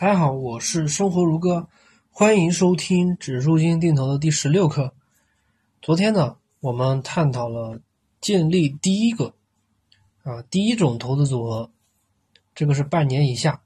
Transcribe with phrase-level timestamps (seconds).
[0.00, 1.68] 大家好，我是生活如歌，
[2.08, 4.94] 欢迎收听指数基金定投的第十六课。
[5.82, 7.82] 昨天呢，我们探讨了
[8.18, 9.34] 建立第一个
[10.22, 11.70] 啊第一种投资组合，
[12.54, 13.60] 这个是半年以下。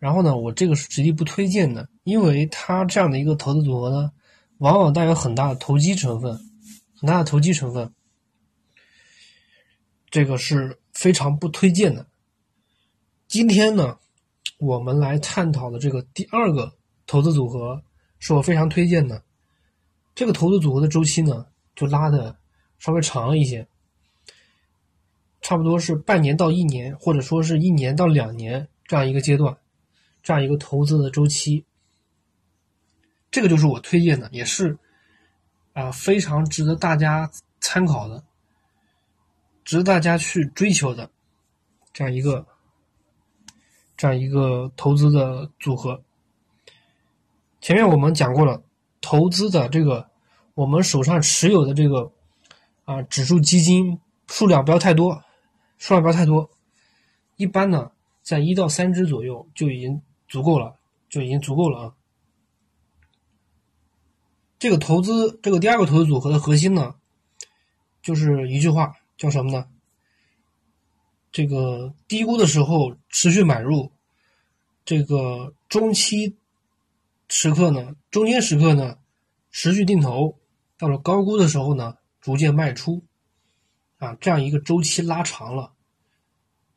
[0.00, 4.10] 然后呢，我这个是极力不推荐的，因为它这样的一个投资组合呢，
[4.58, 6.36] 往往带有很大的投机成分，
[6.98, 7.94] 很大的投机成分，
[10.10, 12.08] 这个是非常不推荐的。
[13.28, 14.00] 今天呢。
[14.58, 16.72] 我们来探讨的这个第二个
[17.06, 17.82] 投资组合
[18.18, 19.22] 是我非常推荐的。
[20.14, 22.36] 这个投资组合的周期呢，就拉的
[22.78, 23.66] 稍微长一些，
[25.40, 29.56] 差不多是半年到一年，或者说是一年到两年这样一个阶段，
[30.22, 31.64] 这样一个投资的周期。
[33.30, 34.78] 这个就是我推荐的，也是
[35.72, 37.28] 啊非常值得大家
[37.60, 38.22] 参考的，
[39.64, 41.10] 值得大家去追求的
[41.92, 42.46] 这样一个。
[44.04, 46.02] 这样一个投资的组合，
[47.62, 48.62] 前面我们讲过了，
[49.00, 50.10] 投资的这个
[50.52, 52.12] 我们手上持有的这个
[52.84, 55.22] 啊指数基金数量不要太多，
[55.78, 56.50] 数量不要太多，
[57.36, 60.76] 一般呢在一到三只左右就已经足够了，
[61.08, 61.94] 就已经足够了啊。
[64.58, 66.96] 这个投资这个第二个投资组合的核心呢，
[68.02, 69.66] 就是一句话，叫什么呢？
[71.32, 73.90] 这个低估的时候持续买入，
[74.84, 76.36] 这个中期
[77.28, 78.98] 时刻呢，中间时刻呢
[79.50, 80.38] 持续定投，
[80.78, 83.04] 到了高估的时候呢逐渐卖出，
[83.98, 85.72] 啊，这样一个周期拉长了，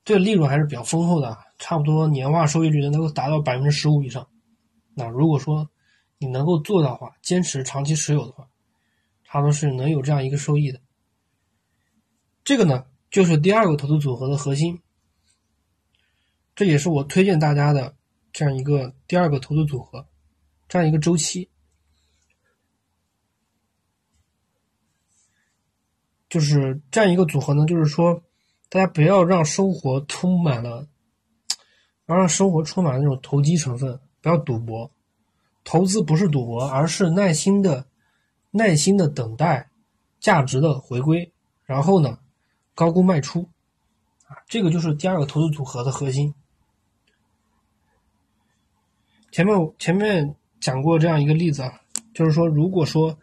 [0.06, 4.28] 这个利润还是比较丰厚的，差不多年化收益率能够达到百分之十五以上。
[4.94, 5.70] 那如果说
[6.18, 8.48] 你能够做到的话，坚持长期持有的话，
[9.26, 10.80] 差不多是能有这样一个收益的。
[12.44, 12.86] 这个呢？
[13.10, 14.82] 就是第二个投资组合的核心，
[16.56, 17.96] 这也是我推荐大家的
[18.38, 20.06] 这样一个第二个投资组合，
[20.68, 21.50] 这样一个周期，
[26.30, 27.66] 就是这样一个组合呢。
[27.66, 28.22] 就是说，
[28.70, 30.88] 大家不要让生活充满了，
[32.06, 34.92] 不要让生活充满了那种投机成分，不要赌博。
[35.64, 37.88] 投资不是赌博，而是耐心的、
[38.52, 39.72] 耐心的等待
[40.20, 41.34] 价值的回归，
[41.66, 42.20] 然后呢？
[42.76, 43.50] 高估卖出，
[44.28, 46.36] 啊，这个就是第二个投资组合的核心。
[49.38, 51.72] 前面前面讲过这样一个例子啊，
[52.12, 53.16] 就是说，如果说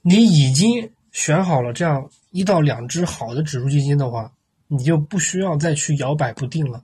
[0.00, 4.32] 你已经选好了这样一到两只好的指数基金的话，
[4.66, 6.82] 你就不需要再去摇摆不定了。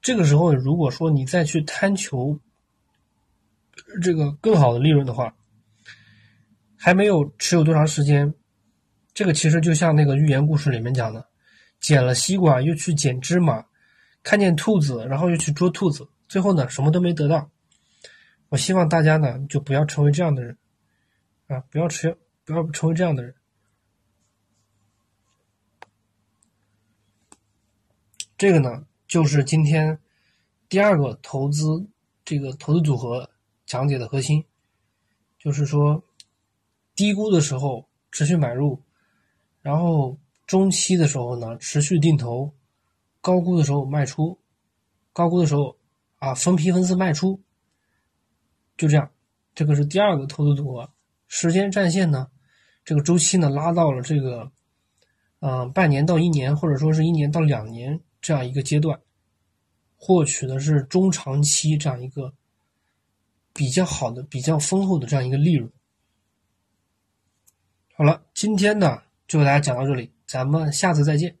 [0.00, 2.38] 这个时候，如果说你再去贪求
[4.00, 5.34] 这个更好的利润的话，
[6.76, 8.32] 还没有持有多长时间。
[9.14, 11.26] 这个其实就像那个寓言故事里面讲的，
[11.80, 13.64] 捡了西瓜又去捡芝麻，
[14.22, 17.50] 看见兔子然后又去捉兔子，最后呢什么都没得到。
[18.48, 20.56] 我希望大家呢就不要成为这样的人，
[21.48, 23.34] 啊，不要成不要成为这样的人。
[28.38, 29.98] 这个呢就是今天
[30.68, 31.88] 第二个投资
[32.24, 33.30] 这个投资组合
[33.64, 34.44] 讲解的核心，
[35.38, 36.04] 就是说
[36.94, 38.82] 低估的时候持续买入。
[39.62, 40.16] 然后
[40.46, 42.54] 中期的时候呢，持续定投；
[43.20, 44.38] 高估的时候卖出；
[45.12, 45.75] 高估的时候
[46.26, 47.40] 啊，分批分次卖出。
[48.76, 49.10] 就这样，
[49.54, 50.90] 这个是第二个投资组合。
[51.28, 52.28] 时间战线呢，
[52.84, 54.50] 这个周期呢拉到了这个，
[55.40, 59.00] 嗯，半年到一年，或者说是一年到两年这样一个阶段，
[59.96, 62.32] 获取的是中长期这样一个
[63.52, 65.70] 比较好的、比较丰厚的这样一个利润。
[67.94, 69.02] 好了，今天呢。
[69.28, 71.36] 就给大家讲到这里，咱们下次再见。